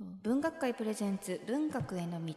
[0.00, 2.34] 文学界プレゼンツ文学への道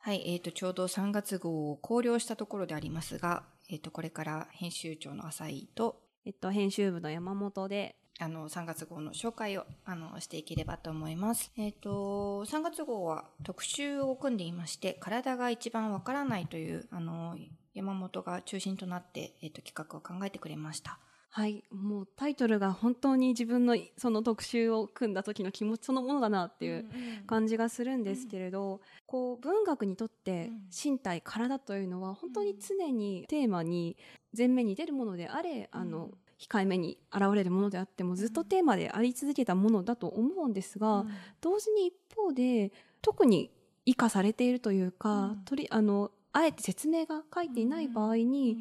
[0.00, 11.52] はいえーと、ちょうど3月号を考慮したところでありますが、えーと、これから編集長の浅井と、えっと、編集部の山本であの3月号の紹介をあのしていければと思います。
[11.56, 17.36] えっ、ー、と3月号は特集を組んでいまして「体が一番わからない」というあの
[17.74, 20.98] 山本が中心となって、えーと企画を考えてくれました。
[21.30, 26.86] はいもうタイトルが本当に自分のその特集を組んだ時の気持ちそのものだなっていう
[27.26, 33.96] 感じがするんですけれど、うん、こう文学にとって身体体というのは本当に常にテーマに
[34.36, 41.04] 前面に出るものであれ、あの控えめに現れるものであってもずっとテーマであり続けたものだと思うんですが、
[41.40, 42.72] 同時に一方で
[43.02, 43.50] 特に
[43.84, 48.58] 生かされているというか、取りあのあえて説明が書いていない場合に、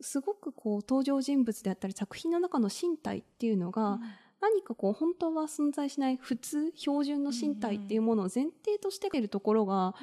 [0.00, 4.00] すごくこう登場人物であったり作品の中の身体っていうのが、うん、
[4.40, 9.94] 何かこう本当は存在しない普通標準の身体っていうものを前提としているところが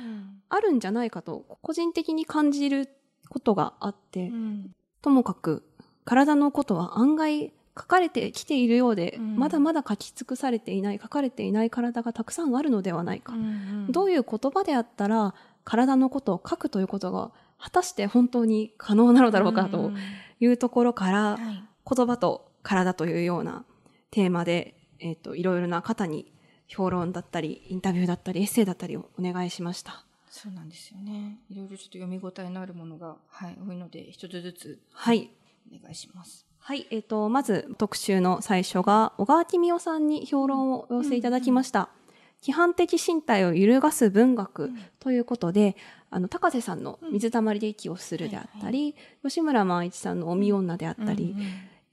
[0.49, 2.89] あるんじゃないかと個人的に感じる
[3.29, 5.63] ことがあって、うん、ともかく
[6.05, 13.43] 体のことは案外書かれてきているようで、うん、まだまだ書き尽くされていない書かれていない体がたくさんあるのではないか、うんう
[13.89, 17.31] ん、どういう言葉であったら体のことを書くということが
[17.63, 19.93] 果たして本当に可能なのだろうかと
[20.41, 23.63] いうところから、言葉と体というような
[24.11, 26.33] テーマで、えっ、と、いろいろな方に
[26.67, 30.03] 評論だったり、インタビューだったり、エッセイだったりをお願いしました。
[30.29, 31.39] そうなんですよね。
[31.49, 35.29] いろいろちょっと読み応えのあるものが、はい、多いので、一つずつ、はい、
[35.73, 36.45] お願いします。
[36.59, 41.79] はい、えっ、ー、と、まず特集の最初が、小川公夫さんに評論をお寄せいただきました。
[41.79, 42.02] うんうん
[42.43, 45.77] 批判的身体を揺るがす文学ということで、
[46.09, 51.35] あの高瀬さんの「水たまりで息をする」であったり、吉村万一さんの「おみ女」であったり、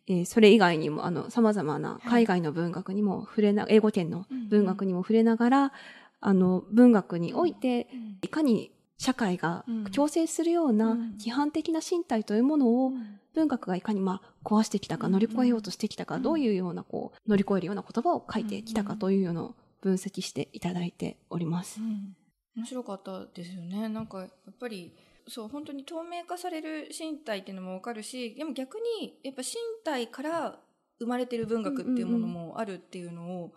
[0.08, 5.72] えー、それ以外にもさまざまな海外の文学にも触れな、英語圏の文学にも触れながら、
[6.20, 7.88] あの文学において
[8.20, 12.92] いかに社会が共生するような批判的な身体というものを
[13.34, 19.48] 文学がいかにまあ壊してきたか乗り越えようとしてきたかどういうようなこう乗り越えるような言葉を書いてきたかというような
[19.80, 21.80] 分析していただいております。
[21.80, 22.17] うん、
[22.57, 23.89] 面白かったですよね。
[23.89, 24.95] なんかやっぱり
[25.29, 29.55] そう本当に透明化される身体っていうのもわかるし、でも逆にやっぱ身
[29.85, 30.58] 体から
[30.98, 33.52] 生まれてる文学っていうものもあるっていうのを、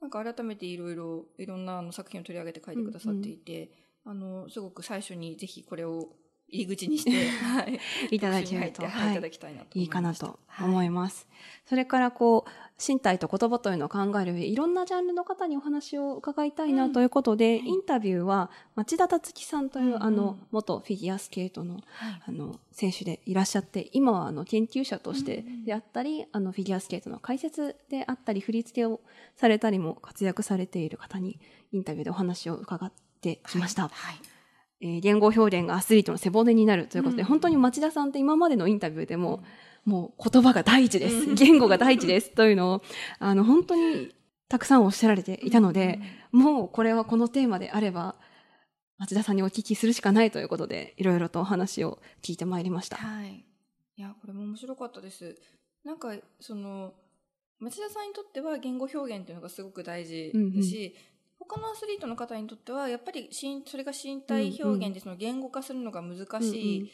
[0.00, 3.70] なんか改めていろいろいろんなあの作品を取り上げて書いてくださっていて、
[4.06, 6.08] うんうん、あのすごく最初にぜひこれを
[6.50, 11.26] 入り口にして、はい、いただきたいと、はい、いただきたいなといいかなと思います。
[11.30, 12.50] はい、それからこう
[12.80, 21.80] 身体と言葉というのを考える上いろんなジャンルの方にお話を伺いたいなということで、うん、インタビューは町田達樹さんという、うん、あの元フィギュアスケートの,、
[22.26, 29.00] あの選手でいらっしゃって今はあの研究者としてであったり、あのフィギュアスケートの解説であったり振り付けを
[29.36, 31.38] されたりも活躍されている方に
[31.72, 33.82] インタビューでお話を伺ってきました。
[33.82, 34.37] はい、はい
[34.80, 39.42] えー、言語表現がアスリートの背骨になるということで、うん、本当に町田さんって今までのインタビューでも、
[39.86, 41.34] うん、もう言葉が第一です。
[41.34, 42.82] 言語が第一ですというのを、
[43.18, 44.14] あの、本当に
[44.48, 46.00] たくさんおっしゃられていたので、
[46.32, 48.16] うん、もうこれはこのテーマであれば、
[48.98, 52.96] 町田さんにお聞きするしかないということで、いろいろとお話を聞いてまいりました。
[52.96, 53.44] はい。
[53.96, 55.36] いや、これも面白かったです。
[55.84, 56.94] なんか、その、
[57.60, 60.94] 町田さんにとっては言語表現っていうのがすごく大事だし、
[61.38, 63.30] 他のアスリートの方にとってはやっぱり
[63.66, 66.90] それが身体表現でその言語化するのが難しい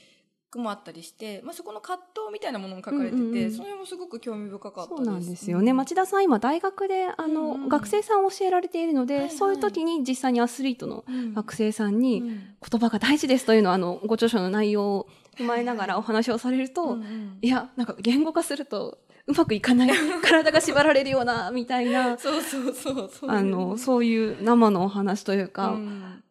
[0.55, 3.37] くもあったりして、まあ、そこの葛藤みたいなものも書かれてて、うんうん。
[3.37, 11.05] うん、その辺もすごく興味深かったそうなんですよね、うん、町田さん今大学であの、うんうん、学生さんを教えられているので、はいはい、そういう時に実際にアスリートの
[11.35, 17.05] 学生さんに言葉が大事ですというのはあのご著書の内容を踏まえながらお話をされると、はいは
[17.43, 19.91] い、いやなんか言語化するとうまくいかない
[20.23, 26.23] 体が縛られるようなみたいなそうそうそうあのそういう生のお話というか、うん、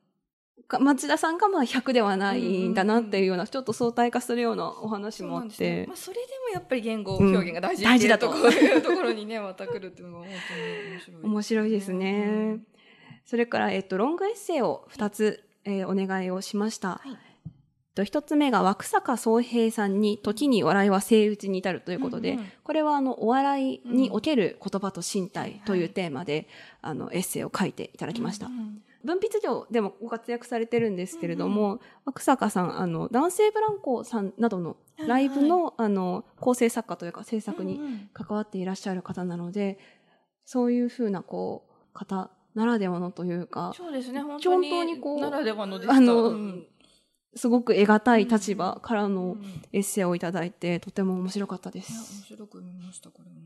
[0.80, 8.34] 町田さんがまあ100ではないんだなっていうような、ちょっと相対化するようなお話もあって、ね、まあ、それでもやっぱり言語表現が大事、うん、大事だと。
[8.34, 12.68] いうところにねまた来るっていうのが本当に面白い面白いですね、うん、
[13.26, 17.33] それから、えっと、ロングエッセイを2つ、えー、お願いをしました、はい
[18.04, 26.48] 一つ目が枠坂宗平さんに時に笑いは生打ちに至るということで、うんうん、これはあのお笑いにおける言葉と身体というテーマで、
[26.84, 28.48] うん、あのエッセイを書いていただきました。
[28.48, 31.74] うんうん文筆業でもご活躍されてるんですけれども、
[32.06, 37.82] うん坂さん、あの、男性ブランコさんなどのライブの、はい、あの、構成作家というか制作に
[38.14, 39.78] 関わっていらっしゃる方なので、うんうん、
[40.46, 46.68] そういうふうな、こう、方ならではのというか、そうですね、本当にならではのあの、うん、
[47.36, 49.38] すごく得難い立場からの
[49.72, 51.94] エッセイをいただいて、とても面白かったです。
[51.94, 53.42] 面白く見ました、これも。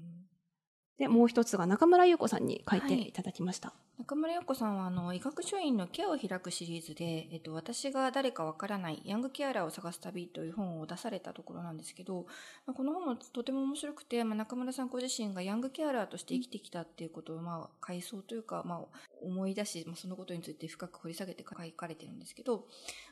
[0.97, 3.69] でもう一つが中村優子さんに書いていただきました。
[3.69, 12.27] はい中村洋子さんはあの医学書院のケアを開くシリーズで、えっと、私が誰かわからないヤングケアラーを探す旅という本を出されたところなんですけど、
[12.67, 18.79] まあ、この本もとても面白くて、まあ、中村さんご自身がヤングケアラーとして生きてきたっていうことを、まあ、回想というか、まあ、
[19.23, 22.67] 思い出し、まあ、そのことについて深く掘り下げて書かれてるんですけど、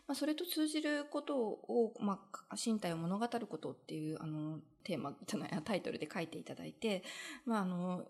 [0.08, 2.20] まあ、それと通じることを、ま
[2.50, 7.04] あ、身体を物語ることっていうあのテーマじゃないタイトルで書いていただいて、
[7.46, 8.06] まあ、あの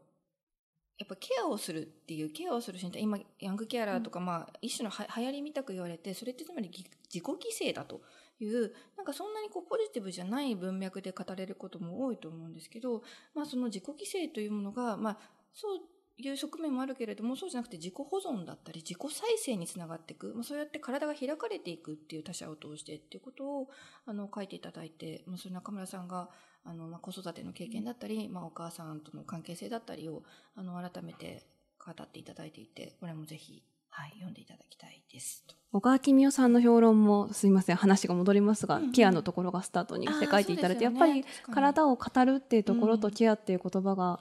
[0.97, 8.01] やっぱケアをするっていうケアをする身体今ヤングケアラーとか、まあ、一種のは流行りみたく言われてそれってつまり自己犠牲だと
[8.39, 13.03] いうなんかそんなにこうポジティブじゃない文脈で語れることも多いと思うんですけど、
[13.33, 15.17] まあ、その自己犠牲というものが、まあ、
[15.53, 15.79] そう
[16.17, 23.69] いう側面もあるけれどもそうじゃなくて自己保存だったり自己再生につながっていく、まあ、そうやって体が開かれていくっていう他者を通してっていうことを
[24.05, 26.29] あの書いていただいて、まあ、それ中村さんが
[26.63, 30.23] あの、まあ、子育ての経験だったり、まあ、お母さんとの関係性だったりを
[30.55, 31.45] あの改めて
[31.85, 33.61] 語っていただいていてこれもぜひ、
[33.97, 35.45] はい、読んでいただきたいです。
[35.71, 44.19] 小川公代さんの評論もすみません話が戻りますが、うんうん、ケアのところがスタートにして書いていただいて、ね、やっぱり体を語るっていうところとケアっていう言葉が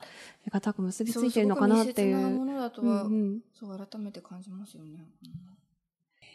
[0.50, 2.20] 固く結びついてるのかなっていう。
[2.20, 5.08] そうものだとは、うんうん、そう改めて感じますよね。
[5.24, 5.30] うん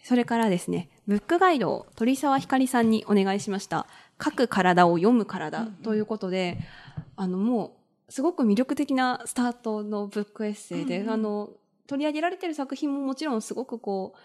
[0.01, 3.85] それからですね、ブックガイドを鳥沢ひかりさんにお願いしました。
[4.23, 7.77] 書く体を読む体ということで、うんうん、あのも
[8.07, 11.49] うすごく魅力的なスタートのブックエッセイで、うんうん、あの
[11.89, 14.19] 取り上げられてる作品ももちろんすごくこう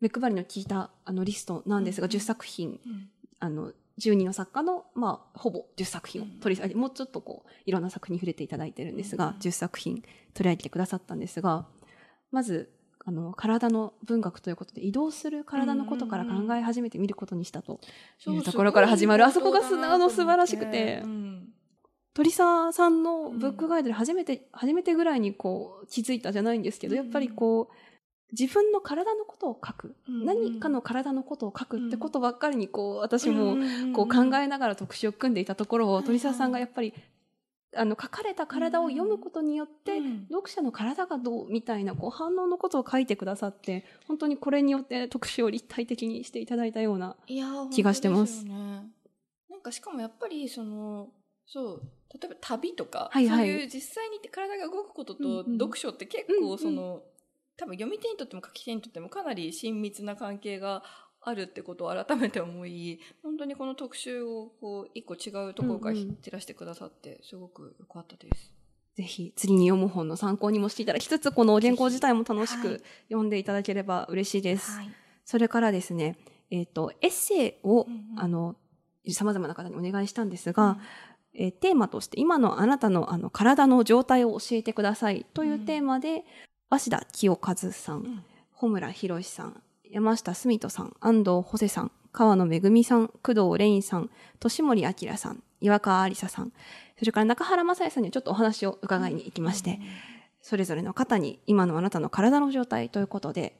[0.00, 3.08] 目配りの効いたあのリストなんですが、うんうん、10作品、うん、
[3.38, 10.02] あの12の作家の、まあ、ほぼ10作品を取り上げて、もうちょっとこういろんな作品に触れていただいてるんですが、うんうん、10作品
[10.34, 11.66] 取り上げてくださったんですが
[12.32, 12.70] まず
[13.08, 17.78] あの体の文学ということで移動する体のことから考え始めて見ることにしたと
[18.26, 19.24] いうところから始まる。
[19.24, 21.35] あそこがすあの素晴らしくて、うん、
[22.16, 27.74] 鳥沢さんのブックガイドで初めて、初めてぐらいにこう気づいたじゃないんですけど、やっぱりこう
[28.32, 33.58] 自分の体のことを書く、何かの体のことを書くってことばっかりにこう私も
[33.92, 36.94] こう考えながら特集を組んでいたところを鳥沢さんがやっぱり
[37.76, 47.14] あの書かれた体を読むことによって、うん、読者の体がどうみたいなこう反応のことを書いてくださって本当にこれによって特集を立体的にしていただいたような
[47.70, 48.46] 気がしてます。
[48.46, 48.54] ね、
[49.50, 51.08] なんかしかもやっぱりその
[51.46, 51.82] そう。
[52.20, 56.94] 例えば旅とか、はいはい、そういう実際に体が動くことと読書って結構その、うん。
[56.94, 57.02] うん、
[57.56, 60.82] 多分読み手にとっても書き手にとってもかなり親密な関係が
[61.20, 68.52] あるってことを改めて思い本当にこの特集をこう一個違うところから散らしてくださってすごく良かったです。
[68.96, 74.70] ぜひ次に読む本の参考にもしていただきつつこの原稿自体も楽しく読んでいただければ嬉しいです。
[74.72, 74.90] はい、
[75.24, 76.16] それからですね、
[76.50, 78.56] えっ、ー、とエッセイを、うんうん、あの
[79.04, 80.78] 様々な方にお願いしたんですが、うん、
[81.36, 86.22] えー、テーマとして今のあなたのあの体の状態を教えてくださいというテーマで、うん、
[86.70, 94.10] 鷲田清和さん、うん、穂村博さん山下澄人さん、安藤保瀬さん、川野めぐみさん、工藤蓮さん、
[94.40, 96.52] 年森明さん、岩川ありささん、
[96.98, 99.78] それから中原雅也さんにちょっとお話を伺いに行きまして、
[100.40, 103.56] それぞれの方に今のあなたの体の状態ということで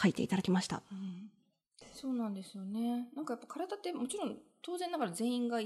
[0.00, 0.82] 書いていただきました。
[0.90, 1.30] うん、
[1.92, 3.08] そうなんですよね。
[3.14, 5.60] なんかやっぱ体ってもちろん当然ながら全員が、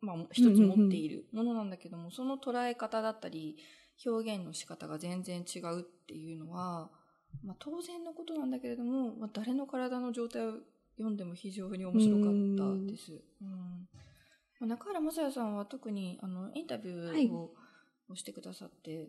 [0.00, 3.56] まあ、一つ持っているものなんだけども、その捉え方だったり
[4.06, 6.90] 表現の仕方が全然違うっていうのは
[7.44, 10.54] まあ、当然のことなんだけれども、まあ、誰の体の状態を
[10.96, 13.20] 読んでも非常に面白かったです。
[13.40, 13.88] うん。
[14.60, 17.54] まあ、中原雅也さんは特にあのインタビューを,、
[18.10, 19.08] をしてくださって、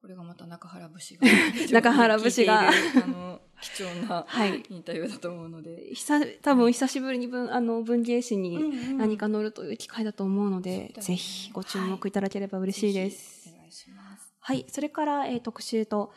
[0.00, 1.28] これがまた中原節が
[1.72, 2.68] 中原節が。
[2.68, 2.72] あ
[3.06, 5.90] の貴重な、はい、インタビューだと思うので。
[5.94, 13.50] 久多分久しぶりに文あの文芸誌に何か載るという機会だと思うので、うんうん、ぜひご注目いただければ嬉しいです。
[13.50, 14.32] はい、お願いします。
[14.40, 16.10] はい、それから、えー、特集と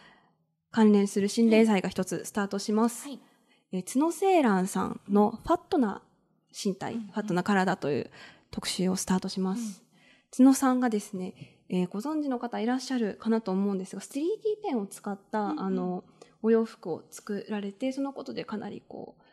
[0.71, 3.09] 関連する心霊祭が一つスタートします。
[3.09, 3.19] はい、
[3.73, 6.01] え角セーランさんのファットな
[6.51, 8.11] 身体、うんうん、ファットな体という
[8.51, 9.83] 特集をスタートします。
[10.39, 14.21] うん、角さんがですね、えー、ご存知の方いらっしゃるかなと思うんですが 3D
[14.63, 16.03] ペンを使った、うんうん、あの
[16.43, 19.23] お洋服を作られてそのことでかなりこう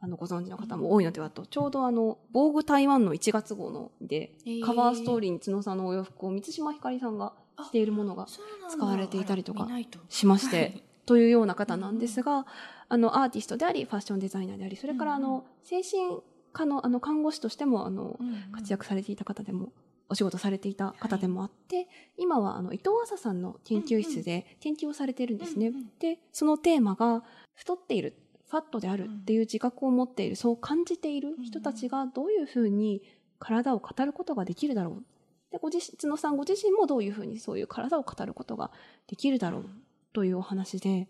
[0.00, 7.32] あのご存知の方も多いのではと、ちょうどあの「防具台湾」の1月号ので、えー、カバーストーリーに角さんのお洋服を満島ひかりさんが
[7.62, 8.26] しているものが
[8.68, 9.66] 使われていたりとか
[10.10, 12.44] しまして、というような方なんですが、
[12.88, 16.20] あのアーティストでありファッションデザイナーでありそれからあの精神
[16.52, 18.18] 科のあの看護師としてもあの
[18.52, 19.72] 活躍されていた方でも
[20.14, 25.72] お仕事されていた方でもあって、今はあの伊藤麻さんの研究室で研究をされているんですね。
[25.98, 27.24] でそのテーマが
[27.56, 28.14] 太っている
[28.48, 33.02] ファットであるっていう自覚を持っているそう感じている人たちがどういうふうに
[33.40, 35.04] 体を語ることができるだろう。
[35.50, 38.70] でご自身角さんご自身もどういうふうにそういう体を語ることが
[39.08, 39.70] できるだろう
[40.12, 41.08] というお話で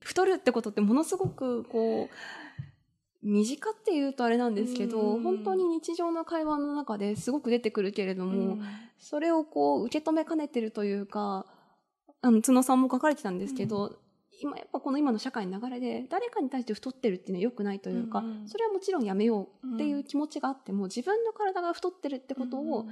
[0.00, 2.14] 太るってことってものすごくこう
[3.22, 5.22] 身近っていうとあれなんですけど、うん。
[5.22, 8.62] 本当に日常の会話の中ですごく出てくるけれども、うん。
[8.98, 11.46] それをこう受け止めかねてるというか
[12.22, 13.98] あの角さんも書かれてたんですけど、
[14.42, 22.86] 今やっぱこの今の社会の流れで誰かに対して太ってるっていうのは良くないというか、それはもちろんやめようっていう気持ちがあっても自分の体が太ってるってことを、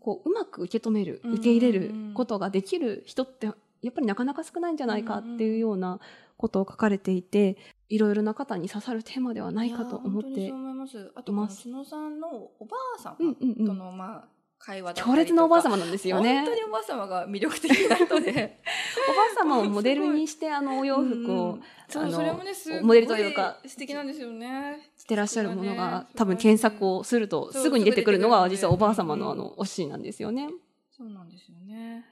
[0.00, 1.32] こううまく受け止めるうん。
[1.34, 3.52] 受け入れることができる人ってや
[3.90, 6.00] っぱりなかなか少ないんじゃないかっていうような
[6.36, 7.56] ことを書かれていて
[7.90, 11.12] いろいろな方に刺さるテーマではないかと思っています。
[11.16, 12.28] あと角さんの
[12.58, 13.36] おばあさんうん。
[13.40, 14.28] うんうんとのまあ
[14.62, 16.42] 会話強烈なおばあ様なんですよね。
[16.42, 18.60] 本当におばあ様が魅力的な人で。
[19.10, 24.92] おばあ様をモデルにしてあのお洋服をんそうあのそれもねモデルというか素敵なんですよね。
[24.98, 26.06] 着てらっしゃるものがね。
[26.14, 30.48] 多分検索をするとすぐに出てくるのが実はおばあ様のあうんのお尻なんですよね。
[30.90, 32.04] そうなんですよね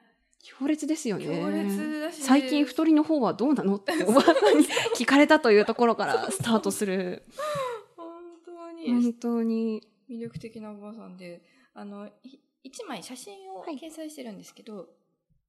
[0.59, 1.27] 強烈ですよね。
[1.27, 2.23] 強烈だし。
[2.23, 7.23] 最近太りの方はどうなのっておばあさんに聞かれたというところからスタートする。
[7.97, 8.07] 本
[8.45, 9.83] 当本に当に。
[10.11, 11.43] 魅力的なおばあさんで
[11.75, 13.77] あのい一枚写真をはい。
[13.77, 14.89] 掲載してるんですけど、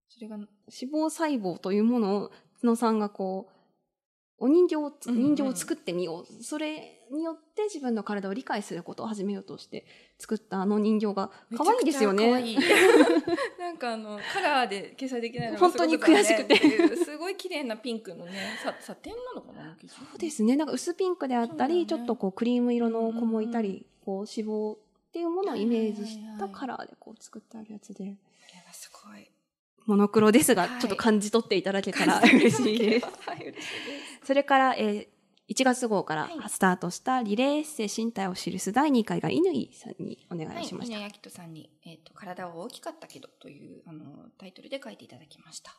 [0.10, 4.76] それが脂肪細胞というものを角さんがこうお人形
[5.12, 9.86] 人形を作ってみよう、それによって自分の体を理解することを始めようとして
[10.18, 12.42] 作ったあの人形が可愛いですよね。
[12.42, 13.60] めちゃくちゃ可愛い。
[13.60, 16.96] なんかあのカラーで掲載できないのが本当に悔しくて。
[16.98, 20.56] すごい綺麗なピンクのねさサテンなのかなそうですね。
[20.56, 21.86] なんか薄ピンクであったり、ね。
[21.86, 24.78] ちょっとこうクリーム色の子もいたり、こう脂肪っ
[25.12, 28.16] ていうものをイメージしたカラーでこう作ってあるやつで。
[28.72, 29.30] すごい。
[29.86, 30.82] モノクロですが、はい。
[30.82, 33.06] ちょっと感じ取っていただけたら嬉しいです。
[33.26, 33.54] はい
[34.24, 35.19] それから、えー
[35.50, 40.98] 1月号からはいスタートしたリレーエッセイ身体を記す第2回が乾さんにお願はいい、しました。
[40.98, 45.76] 稲谷人さんに、えっと「体は大きかったけど」というあのタイトルで書いていただきました。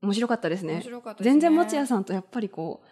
[0.00, 0.82] 面白かったです面ね。
[0.82, 1.30] 白かったね。
[1.30, 2.82] 全然松屋さんとやっぱりこ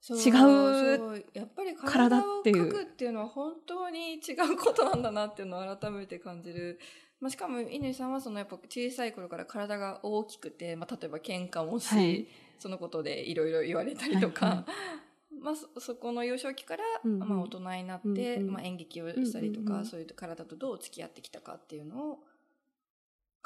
[0.00, 6.78] そう違うやっぱり体体をっていう描くっていうのは本当に違うことなんだなっていうのを改めて感じる。
[7.20, 12.26] まあ、しかも乾さんはそのやっぱ小さい頃から体が大きくて、まあ、例えば喧嘩もし、はい
[12.58, 14.64] そのことでいろいろ言われたりとか、はいは
[15.44, 17.28] まあ、そそこの幼少期から、うんうん。
[17.28, 18.52] まあ、大人になって、うんうん。
[18.54, 19.86] まあ、演劇をしたりとか、うんうんうん。
[19.86, 22.18] そういう体とどう付き合ってきたかっていうのを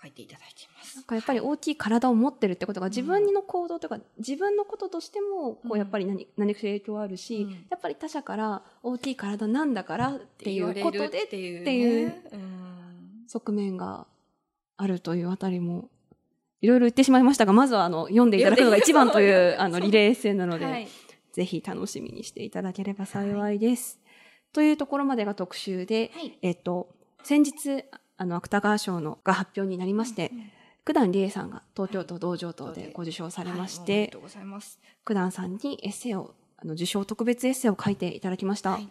[0.00, 0.95] 書いていただいています。
[0.95, 7.50] なんかやっぱり大きい体を持ってるってことが自分の行動とか、自分のこととしてもこうやっぱり何,、何かしら影響あるし、うん。
[7.69, 13.25] やっぱり他者から大きい体なんだからっていうことでっていう、ていううん。
[13.26, 14.07] 側面が
[14.76, 15.90] あるというあたりも
[16.61, 20.88] いろいろ言ってしまいましたがまずはあの読んでいただくのが一番というあのリレーエッセイなので、はい
[21.32, 24.00] ぜひ楽しみにしていただければ幸いです。
[24.52, 26.88] というところまでが特集で、はいえっと、
[27.23, 27.85] 先日
[28.16, 30.50] あの芥川賞のが発表になりまして、うんうん
[30.88, 34.78] 九段理恵さんが東京都道場等でご受賞されましてでとうございます。
[35.04, 38.70] 九段さんにエッセイをあの受賞特別エッセイを書いていただきました。
[38.70, 38.88] はい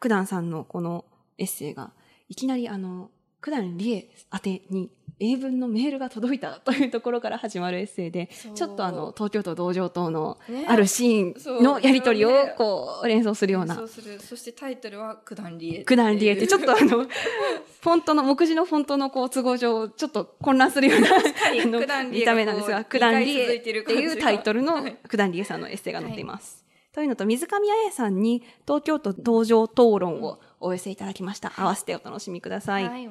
[0.00, 1.04] 九段さんのこの
[1.38, 1.92] エッセイが
[2.28, 10.64] いきなりあの九段理恵宛てに英文のメールが届いたというところから始まるエッセイでちょっとあの東京都道場等のね。
[10.68, 13.74] あるシーンのやり取りをこう連想するような。
[13.74, 14.20] そうする。
[14.20, 17.04] そしてタイトルは九段理恵九段理恵ってちょっとあのの
[17.80, 24.96] フォントの目次のフォントのこう都合上ちょっと混乱するような見た目なんですが九段理恵っていうタイトルのはい。
[25.08, 26.64] 九段理恵さんのエッセイが載っています。
[26.92, 31.52] というのと水上彩さんに東京都道場討論をお寄せいただきました。
[31.56, 32.88] 合わせてお楽しみください。
[32.88, 33.08] はい。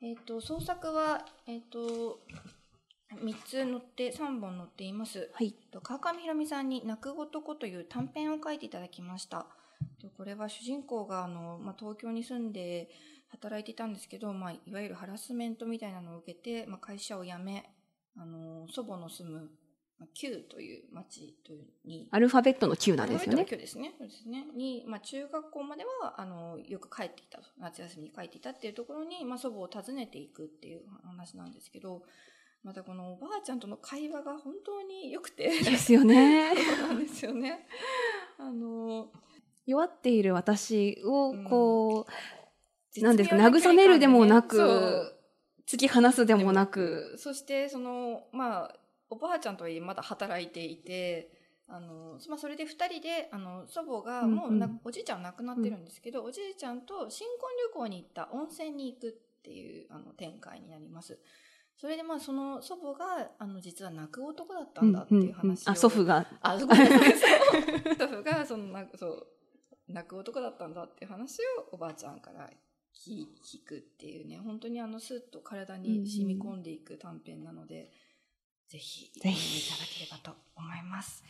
[0.00, 2.20] えっ、と創作はえっ、と
[3.22, 5.30] 三つ載って三本載っています。
[5.32, 5.52] はい。
[5.72, 9.46] と川上ひろみさんに泣く男という短編を書いていただきました。
[10.00, 12.90] とこれは主人公があの、まあ、東京に住んで
[13.28, 17.70] 働いていたんですけど、まあ、いわゆるハラスメントみたいなのを受けて、まあ、会社を辞め
[18.16, 19.50] あの祖母の住む、
[19.98, 23.56] まあ、旧という町というにアルファベットの Q なんですよねアルファベット。
[23.56, 23.94] の旧ですね。
[23.98, 24.46] そうですね。
[24.54, 32.02] に、まあ、中学校までは、あの、よく帰っていたと、夏休みに帰っていたっていうところに、まあ、祖母を訪ねていくっていう話なんですけど、
[32.62, 35.48] またこのおばあちゃんとの会話が本当に良くて。
[35.48, 36.54] ですよね。
[36.78, 37.66] そうなんですよね。
[38.36, 39.10] あの、
[39.66, 42.06] 弱っている私をこ
[42.96, 45.14] う、なんですか慰めるでもなく
[45.66, 48.76] 突き放すでもなくそして、その、まあ、
[49.10, 51.30] おばあちゃんとはいえまだ働いていて、
[51.68, 54.72] あのまあ、それで2人であの祖母がもうな、うん。
[54.72, 59.12] うんおじいちゃんは亡くなってるんですけど、おじいちゃんと新婚旅行に行った温泉に行くっ
[59.42, 61.18] ていうあの展開になります。
[61.76, 66.26] それでまあその祖母があの実は泣く男だったんだっていう話を、あ祖父が。
[66.40, 67.12] あ、そうごめんなさい。
[67.12, 67.94] そう。
[67.96, 69.26] 祖父がそのなそう
[69.88, 72.50] 泣く男だったんだっていう話をおばあちゃんから
[72.94, 73.26] 聞
[73.64, 74.38] くっていうね。
[74.38, 77.88] 本当にあのスッと体に染み込んでいく短編なので、うん、
[78.68, 81.24] ぜひ読んでいただければと思います。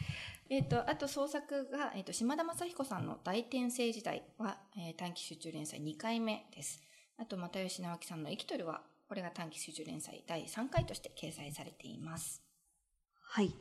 [0.50, 6.82] えっ、ー、とあと創作が、えーと、島田雅彦さんの「大転生時代は」えー、短期集中連載2回目です。
[7.16, 12.42] あと又吉直樹さんの「生きとる」はこれが短期集中連載第3回として掲載されています。
[13.20, 13.54] はい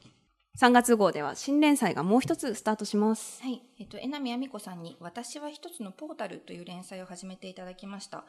[0.57, 3.43] 3月号では新連載がもう一つスタートします。
[3.43, 3.61] はい。
[3.77, 8.25] えっと、榎並亜美子さんに、私は一つのポータルという連載を始めていただきました。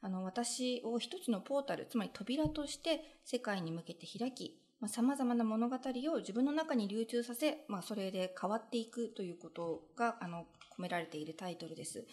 [0.00, 12.06] あの、私を一つのポータル、つまり扉として世界に向けて開き、まあ、様々な物語を自分の中に流通させ、まあ、それで変わっていくということが、あの、込められているタイトルです。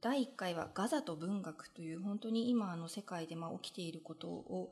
[0.00, 4.70] 第1回はガザと文学という本当に今あの世界でまあ起きていることを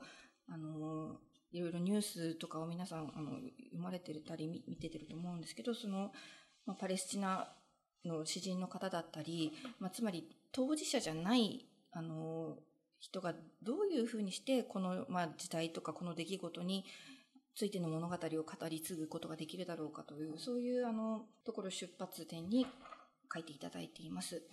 [0.49, 1.17] あの
[1.51, 6.11] いろいろニュースとかを皆さんあの読まれてたり見ててると思うんですけどその、
[6.65, 7.49] まあ、パレスチナ
[8.05, 12.55] の詩人の方だったり、まあ、つまり当事者じゃないあの
[12.99, 16.85] 人がどういうふうにしてこの、まあ、時代とかこの出来事に
[17.55, 22.67] ついての物語を語り継ぐことができるだろうかというそういうあのところ出発点に
[23.33, 24.43] 書いていただいています。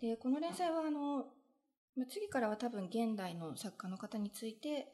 [0.00, 1.26] でこの連載はあの
[2.10, 4.92] 次からは多分現代の作家の方について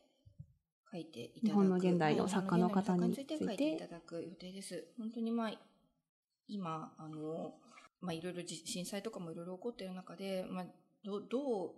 [0.92, 4.86] 書いていただく日本の現代の作家の方について書いていただく予定です。
[4.98, 5.52] 本当にまあ
[6.46, 7.54] 今あの
[8.00, 10.66] まあいろいろ震災とかもいろいろ起こっている中で、まあ
[11.02, 11.70] どどう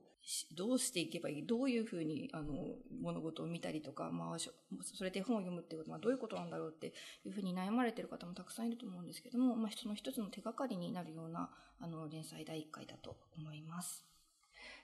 [0.55, 1.47] どうしていけばいい？
[1.47, 2.55] どういうふうにあの
[3.01, 6.93] 物事を見たりとか、まあ、それで本を読むってことはどういうことなんだろうって
[7.25, 11.51] いうふうに悩まれてる方もたくさんいると思うんですけども、まあ、その一つの手がかりになるような
[11.81, 14.05] あの連載第1回だと思います。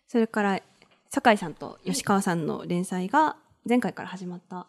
[0.09, 0.61] それから
[1.11, 3.37] 酒井さんと吉川さんの連載が
[3.69, 4.67] 前回から始まった、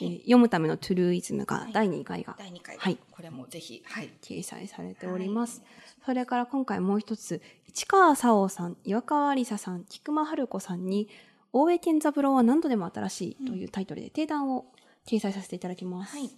[0.00, 5.62] えー、読むためのトゥルーイズムが第2回が、はい、第2回、はい、これもぜひ、はい、掲載されております。
[6.04, 11.08] それから今回もう一つ、市川沙央さん、岩川ありささん、菊間春子さんに、
[11.52, 14.66] 大江健三郎は何度でも新しいというタイトルで定談を
[15.06, 16.16] 掲載させていただきます。
[16.16, 16.30] はい、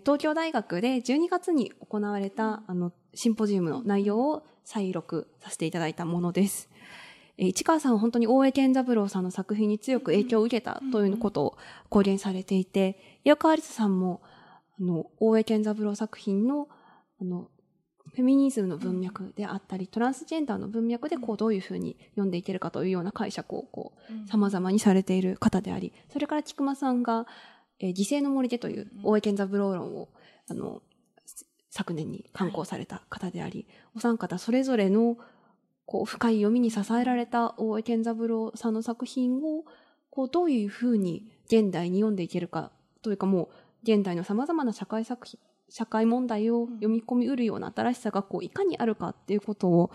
[0.00, 6.68] 東京大学で12月に行われたあのシンポジウムの内容を再録させていただいたものです。
[7.36, 14.22] 市川さんは本当に大江健三郎さんの作品に強く影響を受けたということを公言されていて、岩川有沙さんも、
[14.78, 16.68] あの、大江健三郎作品の、
[17.20, 17.48] あの、
[18.14, 27.26] フェミニズムの文脈であったり、トランスジェンダーの文脈で、こう、どういうふうに読んでいけるかというような解釈を、こう、様々にされている方であり、それから菊間さんが、
[27.80, 30.08] えー、犠牲の森でという大江健三郎論を、
[30.48, 30.82] あの、
[31.70, 33.66] 昨年に刊行された方であり、
[33.96, 35.16] お三方それぞれの
[35.86, 39.64] こう深い読みに支えられた大江健三郎さんの作品を
[40.10, 42.70] こうどういうふうに現代に読んでいけるか
[43.02, 43.48] というかもう
[43.82, 49.90] 現代のさまざまな社会作品社会問題を読み込みうるような新しさがこういかにあるかっていうことを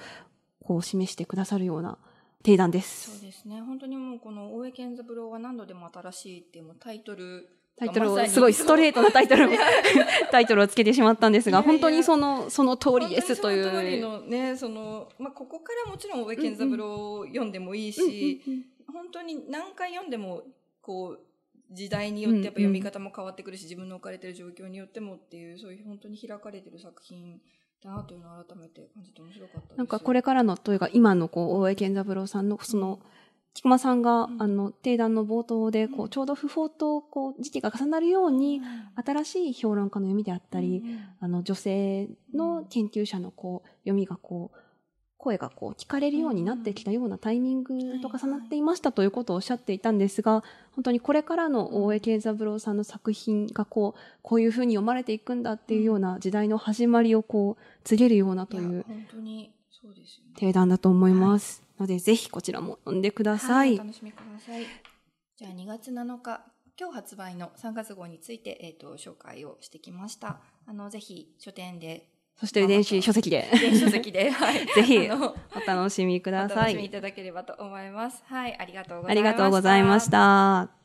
[0.63, 1.97] こう示してくださるような
[2.43, 3.11] 定談です。
[3.11, 3.61] そうですね。
[3.61, 9.49] 本当にもうこの大江健三郎は何度でも新しいっていうタイトルタイトルをすごいストレートなタイトル
[10.31, 13.63] タイトルをつけてしまったんですが本当にそのその通りですという。
[13.63, 18.63] その通りのねそのまあここからもちろん大江健三郎を読んでもいいし、うんうん、
[18.93, 20.43] 本当に何回読んでも
[20.81, 21.25] こう
[21.71, 27.39] 時代によってやっぱ読み方も変わってくるし、自分の置かれてる状況によってもっていうそういう本当に開かれてる作品
[27.83, 33.19] だなというのを改めて感じて面白かったなんかこれからのというか今のこう大江健三郎さんのその、うん
[33.53, 38.61] 菊間さんが、うん、あの定談の冒頭でこうちょうど不法とこう時期が重なるように、
[38.95, 40.83] 新しい評論家の読みであったり、
[41.19, 44.57] あの女性の研究者のこう読みがこう
[45.19, 58.85] 声がこう聞かれるようになってきたようなタイミングと重なっていましたということをおっしゃっていたんですが本当にこれからの大江慶三郎さんの作品がこうこういうふうに読まれていくんだっていうような時代の始まりをこう告げるようなという
[60.37, 61.61] 定談だと思います。
[61.79, 63.69] のでぜひこちらも読んでください。
[63.69, 64.65] はい、楽しみください。
[65.37, 66.41] じゃあ2月7日
[66.79, 70.39] 今日発売の3月号について、えーと、紹介をしてきました。
[70.65, 73.49] あのぜひ書店でそして電子書籍で。
[73.51, 74.31] 電子書籍で。
[74.31, 74.65] はい。
[74.65, 75.35] ぜひ、お
[75.67, 76.57] 楽しみください。
[76.57, 78.23] お楽しみいただければと思います。
[78.27, 78.57] はい。
[78.57, 79.11] ありがとうございました。
[79.11, 80.78] ありがとうございました。